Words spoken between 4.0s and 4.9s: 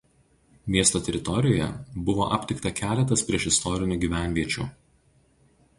gyvenviečių.